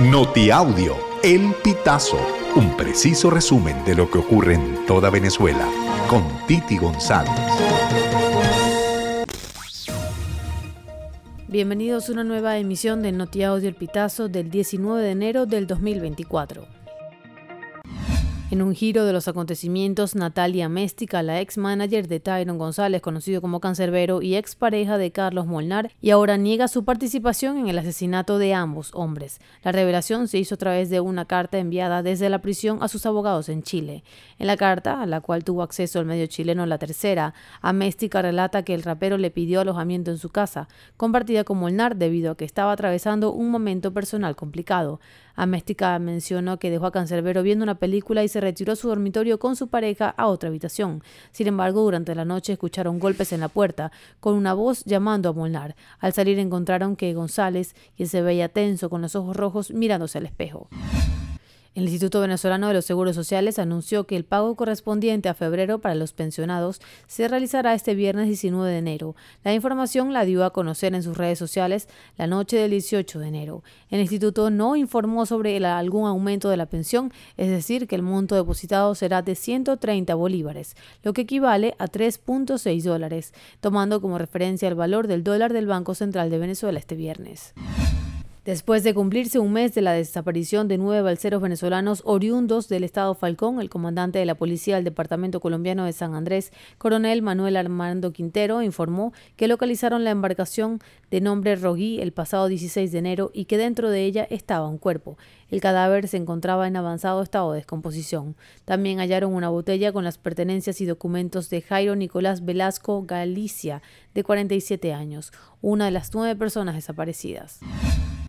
[0.00, 2.18] Notiaudio, El Pitazo,
[2.56, 5.68] un preciso resumen de lo que ocurre en toda Venezuela,
[6.10, 7.30] con Titi González.
[11.46, 16.83] Bienvenidos a una nueva emisión de Notiaudio El Pitazo del 19 de enero del 2024.
[18.50, 23.40] En un giro de los acontecimientos, Natalia Méstica, la ex manager de Tyron González, conocido
[23.40, 27.78] como Cancerbero, y ex pareja de Carlos Molnar, y ahora niega su participación en el
[27.78, 29.40] asesinato de ambos hombres.
[29.62, 33.06] La revelación se hizo a través de una carta enviada desde la prisión a sus
[33.06, 34.04] abogados en Chile.
[34.38, 37.32] En la carta, a la cual tuvo acceso el medio chileno La Tercera,
[37.62, 40.68] Améstica relata que el rapero le pidió alojamiento en su casa,
[40.98, 45.00] compartida con Molnar debido a que estaba atravesando un momento personal complicado.
[45.34, 49.38] Améstica mencionó que dejó a Cancerbero viendo una película y se retiró a su dormitorio
[49.38, 51.02] con su pareja a otra habitación.
[51.32, 55.32] Sin embargo, durante la noche escucharon golpes en la puerta, con una voz llamando a
[55.32, 55.76] Molnar.
[55.98, 60.26] Al salir encontraron que González, quien se veía tenso con los ojos rojos, mirándose al
[60.26, 60.68] espejo.
[61.74, 65.96] El Instituto Venezolano de los Seguros Sociales anunció que el pago correspondiente a febrero para
[65.96, 69.16] los pensionados se realizará este viernes 19 de enero.
[69.42, 73.26] La información la dio a conocer en sus redes sociales la noche del 18 de
[73.26, 73.64] enero.
[73.90, 78.36] El instituto no informó sobre algún aumento de la pensión, es decir, que el monto
[78.36, 84.76] depositado será de 130 bolívares, lo que equivale a 3.6 dólares, tomando como referencia el
[84.76, 87.52] valor del dólar del Banco Central de Venezuela este viernes.
[88.44, 93.14] Después de cumplirse un mes de la desaparición de nueve balseros venezolanos oriundos del estado
[93.14, 98.12] Falcón, el comandante de la policía del Departamento Colombiano de San Andrés, coronel Manuel Armando
[98.12, 103.46] Quintero, informó que localizaron la embarcación de nombre Rogui el pasado 16 de enero y
[103.46, 105.16] que dentro de ella estaba un cuerpo.
[105.48, 108.36] El cadáver se encontraba en avanzado estado de descomposición.
[108.66, 113.80] También hallaron una botella con las pertenencias y documentos de Jairo Nicolás Velasco Galicia,
[114.12, 117.60] de 47 años, una de las nueve personas desaparecidas.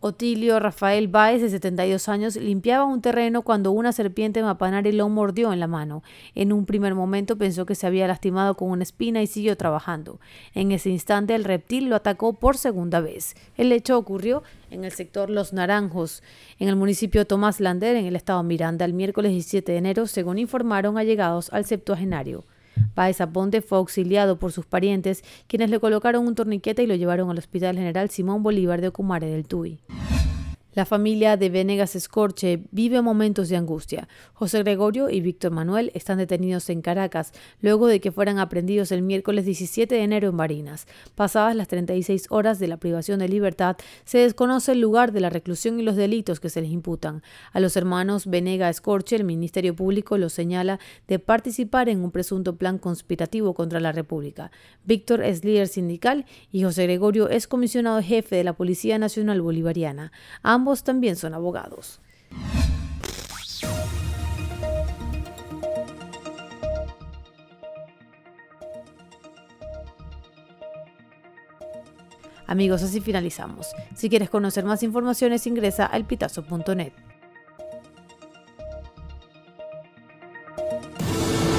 [0.00, 5.54] Otilio Rafael Báez, de 72 años, limpiaba un terreno cuando una serpiente mapanare lo mordió
[5.54, 6.02] en la mano.
[6.34, 10.20] En un primer momento pensó que se había lastimado con una espina y siguió trabajando.
[10.54, 13.34] En ese instante el reptil lo atacó por segunda vez.
[13.56, 16.22] El hecho ocurrió en el sector Los Naranjos,
[16.58, 20.38] en el municipio Tomás Lander, en el estado Miranda, el miércoles 17 de enero, según
[20.38, 22.44] informaron allegados al septuagenario.
[22.94, 27.30] Páez Aponte fue auxiliado por sus parientes, quienes le colocaron un torniquete y lo llevaron
[27.30, 29.80] al Hospital General Simón Bolívar de Ocumare del Tuy.
[30.76, 34.08] La familia de Venegas Escorche vive momentos de angustia.
[34.34, 37.32] José Gregorio y Víctor Manuel están detenidos en Caracas
[37.62, 40.86] luego de que fueran aprendidos el miércoles 17 de enero en Barinas.
[41.14, 45.30] Pasadas las 36 horas de la privación de libertad, se desconoce el lugar de la
[45.30, 47.22] reclusión y los delitos que se les imputan.
[47.54, 52.56] A los hermanos Venegas Escorche, el Ministerio Público los señala de participar en un presunto
[52.56, 54.50] plan conspirativo contra la República.
[54.84, 60.12] Víctor es líder sindical y José Gregorio es comisionado jefe de la Policía Nacional Bolivariana.
[60.66, 62.00] Ambos también son abogados.
[72.48, 73.68] Amigos, así finalizamos.
[73.94, 76.92] Si quieres conocer más informaciones, ingresa a elpitazo.net.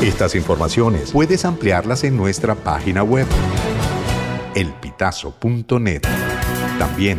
[0.00, 3.26] Estas informaciones puedes ampliarlas en nuestra página web,
[4.54, 6.00] elpitazo.net.
[6.78, 7.18] También